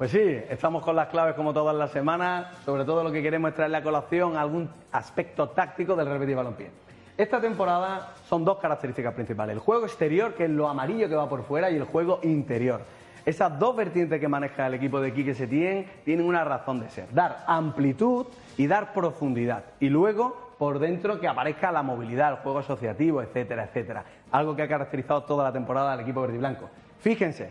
[0.00, 2.46] Pues sí, estamos con las claves como todas las semanas.
[2.64, 6.36] Sobre todo lo que queremos es traerle a colación algún aspecto táctico del Real Betis
[6.36, 6.70] Balompié.
[7.18, 9.52] Esta temporada son dos características principales.
[9.52, 12.80] El juego exterior, que es lo amarillo que va por fuera, y el juego interior.
[13.26, 17.12] Esas dos vertientes que maneja el equipo de Quique Setién tienen una razón de ser.
[17.12, 18.26] Dar amplitud
[18.56, 19.64] y dar profundidad.
[19.80, 24.04] Y luego, por dentro, que aparezca la movilidad, el juego asociativo, etcétera, etcétera.
[24.32, 26.70] Algo que ha caracterizado toda la temporada al equipo verde y blanco.
[27.00, 27.50] Fíjense,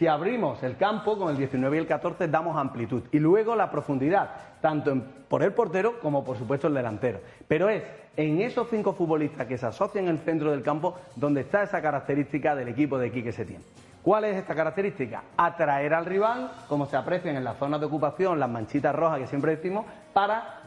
[0.00, 3.70] si abrimos el campo con el 19 y el 14 damos amplitud y luego la
[3.70, 4.30] profundidad,
[4.62, 4.94] tanto
[5.28, 7.20] por el portero como por supuesto el delantero.
[7.46, 7.82] Pero es
[8.16, 11.82] en esos cinco futbolistas que se asocian en el centro del campo donde está esa
[11.82, 13.60] característica del equipo de Quique Setién.
[14.02, 15.22] ¿Cuál es esta característica?
[15.36, 19.26] Atraer al rival, como se aprecian en las zonas de ocupación, las manchitas rojas que
[19.26, 20.62] siempre decimos, para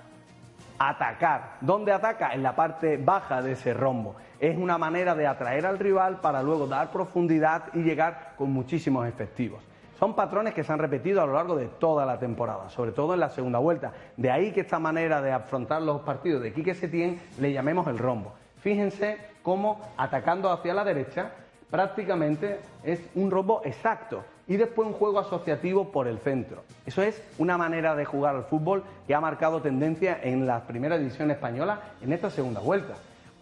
[0.80, 1.58] atacar.
[1.62, 2.34] ¿Dónde ataca?
[2.34, 4.16] En la parte baja de ese rombo.
[4.40, 9.08] Es una manera de atraer al rival para luego dar profundidad y llegar con muchísimos
[9.08, 9.64] efectivos.
[10.00, 13.14] Son patrones que se han repetido a lo largo de toda la temporada, sobre todo
[13.14, 13.94] en la segunda vuelta.
[14.18, 17.98] De ahí que esta manera de afrontar los partidos de Quique Setién le llamemos el
[17.98, 18.34] rombo.
[18.60, 21.32] Fíjense cómo atacando hacia la derecha
[21.74, 26.62] prácticamente es un rombo exacto y después un juego asociativo por el centro.
[26.86, 31.00] Eso es una manera de jugar al fútbol que ha marcado tendencia en la primera
[31.00, 32.94] división española en esta segunda vuelta.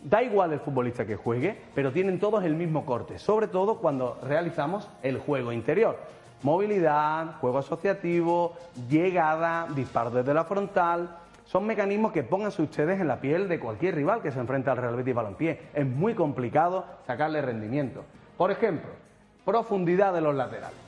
[0.02, 4.18] Da igual el futbolista que juegue, pero tienen todos el mismo corte, sobre todo cuando
[4.24, 5.98] realizamos el juego interior.
[6.42, 8.54] Movilidad, juego asociativo,
[8.90, 11.18] llegada, disparo desde la frontal.
[11.44, 14.78] Son mecanismos que pónganse ustedes en la piel de cualquier rival que se enfrente al
[14.78, 15.60] Real Betis Balompié.
[15.74, 18.06] Es muy complicado sacarle rendimiento.
[18.42, 18.90] Por ejemplo,
[19.46, 20.80] profundidad de los laterales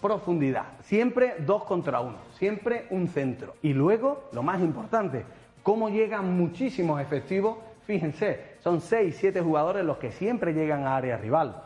[0.00, 0.66] profundidad.
[0.82, 3.56] Siempre dos contra uno, siempre un centro.
[3.62, 5.24] Y luego, lo más importante,
[5.64, 7.58] cómo llegan muchísimos efectivos.
[7.84, 11.60] Fíjense, son seis, siete jugadores los que siempre llegan a área rival.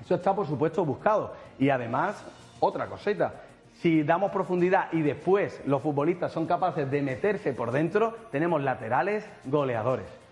[0.00, 1.34] Eso está, por supuesto, buscado.
[1.58, 2.24] Y además,
[2.60, 3.42] otra cosita,
[3.82, 9.28] si damos profundidad y después los futbolistas son capaces de meterse por dentro, tenemos laterales
[9.46, 10.25] goleadores.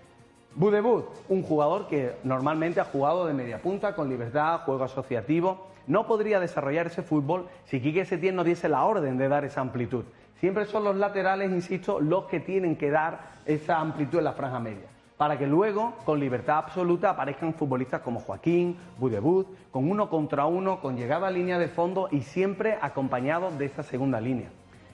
[0.56, 5.66] Budebut, un jugador que normalmente ha jugado de media punta, con libertad, juego asociativo.
[5.88, 9.60] No podría desarrollar ese fútbol si Quique Setién no diese la orden de dar esa
[9.60, 10.04] amplitud.
[10.38, 14.60] Siempre son los laterales, insisto, los que tienen que dar esa amplitud en la franja
[14.60, 14.86] media.
[15.16, 20.80] Para que luego, con libertad absoluta, aparezcan futbolistas como Joaquín, Budebut, con uno contra uno,
[20.80, 24.50] con llegada a línea de fondo y siempre acompañados de esa segunda línea.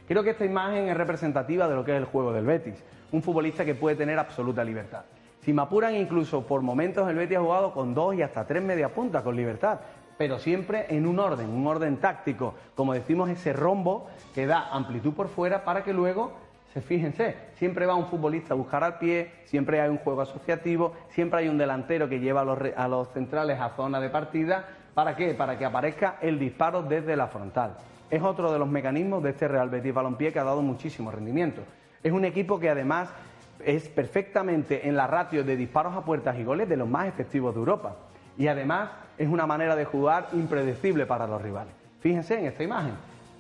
[0.09, 2.83] Creo que esta imagen es representativa de lo que es el juego del Betis.
[3.13, 5.05] Un futbolista que puede tener absoluta libertad.
[5.43, 8.63] Si me apuran, incluso por momentos el Betis ha jugado con dos y hasta tres
[8.63, 9.81] media puntas con libertad,
[10.19, 15.15] pero siempre en un orden, un orden táctico, como decimos, ese rombo que da amplitud
[15.15, 16.33] por fuera para que luego
[16.75, 20.93] se fíjense, siempre va un futbolista a buscar al pie, siempre hay un juego asociativo,
[21.09, 24.69] siempre hay un delantero que lleva a los, a los, centrales a zona de partida.
[24.95, 25.35] ¿Para qué?
[25.35, 27.77] Para que aparezca el disparo desde la frontal.
[28.09, 31.63] Es otro de los mecanismos de este Real Betis Balompié que ha dado muchísimo rendimiento.
[32.03, 33.09] Es un equipo que además
[33.65, 37.55] es perfectamente en la ratio de disparos a puertas y goles de los más efectivos
[37.55, 37.97] de Europa.
[38.37, 41.75] Y además es una manera de jugar impredecible para los rivales.
[42.01, 42.95] Fíjense en esta imagen.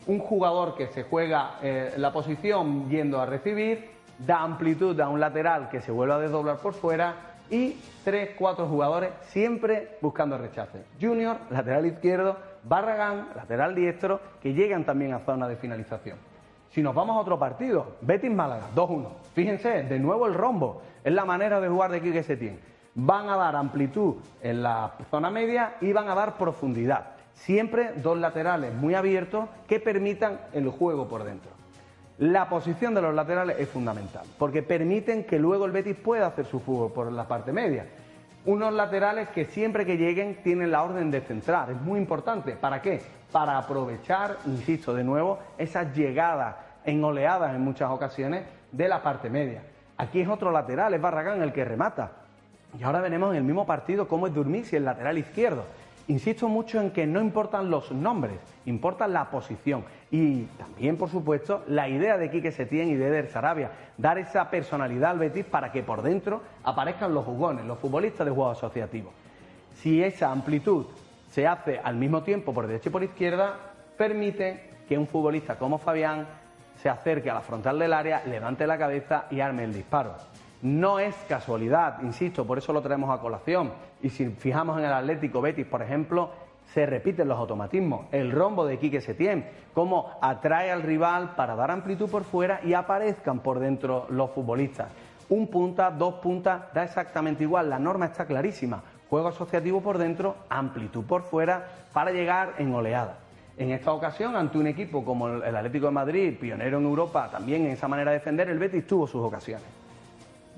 [0.06, 5.20] Un jugador que se juega eh, la posición yendo a recibir, da amplitud a un
[5.20, 7.14] lateral que se vuelve a desdoblar por fuera
[7.50, 10.84] y tres, cuatro jugadores siempre buscando rechace.
[11.00, 16.18] Junior, lateral izquierdo, Barragán, lateral diestro, que llegan también a zona de finalización.
[16.70, 19.08] Si nos vamos a otro partido, Betis Málaga, 2-1.
[19.34, 20.82] Fíjense, de nuevo el rombo.
[21.02, 22.60] Es la manera de jugar de Quique Setién.
[22.94, 27.08] Van a dar amplitud en la zona media y van a dar profundidad.
[27.34, 31.50] Siempre dos laterales muy abiertos que permitan el juego por dentro.
[32.18, 36.44] La posición de los laterales es fundamental, porque permiten que luego el Betis pueda hacer
[36.44, 37.86] su fútbol por la parte media.
[38.46, 42.52] Unos laterales que siempre que lleguen tienen la orden de centrar, es muy importante.
[42.52, 43.00] ¿Para qué?
[43.30, 49.30] para aprovechar, insisto de nuevo, esas llegadas en oleadas en muchas ocasiones de la parte
[49.30, 49.62] media.
[49.96, 52.12] Aquí es otro lateral, es Barragán el que remata.
[52.78, 55.64] Y ahora veremos en el mismo partido cómo es Durmisi, el lateral izquierdo.
[56.10, 59.84] Insisto mucho en que no importan los nombres, importa la posición.
[60.10, 64.50] Y también, por supuesto, la idea de Quique Setién y de Eder Sarabia, dar esa
[64.50, 69.12] personalidad al Betis para que por dentro aparezcan los jugones, los futbolistas de juego asociativo.
[69.76, 70.86] Si esa amplitud
[71.30, 73.54] se hace al mismo tiempo por derecha y por izquierda,
[73.96, 76.26] permite que un futbolista como Fabián
[76.82, 80.16] se acerque a la frontal del área, levante la cabeza y arme el disparo.
[80.62, 83.72] No es casualidad, insisto, por eso lo traemos a colación.
[84.02, 86.30] Y si fijamos en el Atlético Betis, por ejemplo,
[86.74, 88.06] se repiten los automatismos.
[88.12, 92.74] El rombo de Quique Setién, cómo atrae al rival para dar amplitud por fuera y
[92.74, 94.88] aparezcan por dentro los futbolistas.
[95.30, 100.36] Un punta, dos puntas, da exactamente igual, la norma está clarísima juego asociativo por dentro,
[100.48, 103.18] amplitud por fuera, para llegar en oleada.
[103.56, 107.66] En esta ocasión, ante un equipo como el Atlético de Madrid, pionero en Europa también
[107.66, 109.79] en esa manera de defender, el Betis tuvo sus ocasiones.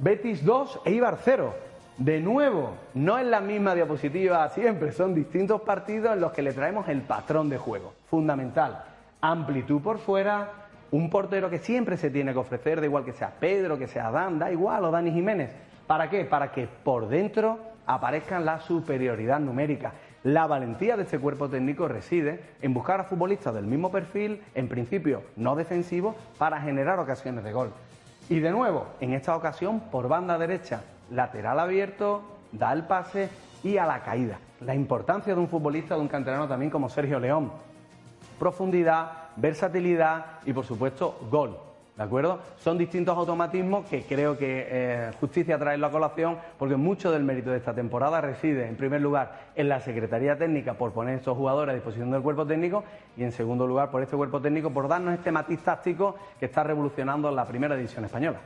[0.02, 1.54] Betis 2 e Ibar 0.
[1.96, 6.52] De nuevo, no es la misma diapositiva siempre, son distintos partidos en los que le
[6.52, 7.94] traemos el patrón de juego.
[8.10, 8.82] Fundamental,
[9.20, 10.50] amplitud por fuera,
[10.90, 14.10] un portero que siempre se tiene que ofrecer, da igual que sea Pedro, que sea
[14.10, 15.52] Dan, da igual, o Dani Jiménez.
[15.87, 16.25] ¿Para qué?
[16.25, 19.93] Para que por dentro aparezcan la superioridad numérica.
[20.25, 24.66] La valentía de este cuerpo técnico reside en buscar a futbolistas del mismo perfil, en
[24.66, 27.72] principio no defensivos, para generar ocasiones de gol.
[28.29, 32.23] Y de nuevo, en esta ocasión, por banda derecha, lateral abierto,
[32.53, 33.29] da el pase
[33.63, 34.39] y a la caída.
[34.61, 37.53] La importancia de un futbolista, de un canterano también como Sergio León.
[38.39, 41.72] Profundidad, versatilidad y por supuesto gol.
[41.97, 42.39] ¿De acuerdo?
[42.56, 47.50] Son distintos automatismos que creo que eh, justicia traerlo a colación porque mucho del mérito
[47.50, 51.73] de esta temporada reside, en primer lugar, en la Secretaría Técnica por poner estos jugadores
[51.73, 52.83] a disposición del cuerpo técnico
[53.15, 56.65] y, en segundo lugar, por este cuerpo técnico por darnos este matiz táctico que está
[56.65, 58.41] revolucionando la primera división española.